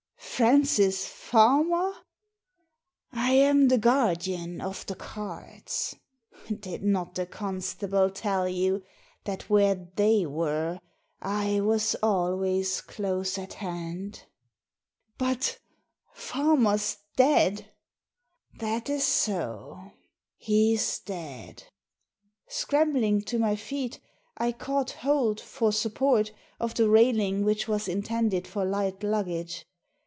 [0.41, 2.01] "Francis Farmer I
[3.11, 5.95] ""I am the guardian of the cards.
[6.47, 8.81] Did not the constable tell you
[9.25, 10.79] that where they were
[11.21, 14.25] I was always close at hand?"
[15.19, 15.59] «But—
[16.15, 19.91] Farmer's dead I" "That is so.
[20.37, 21.65] He's dead."
[22.47, 23.99] Scrambling to my feet
[24.37, 29.67] I caught hold, for support, of the railing which was intended for light luggage.